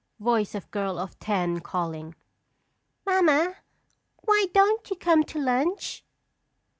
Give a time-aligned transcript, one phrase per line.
[0.23, 2.15] _]Voice of Girl of Ten, calling:
[3.05, 3.57] Mamma,
[4.23, 6.03] why don't you come to lunch?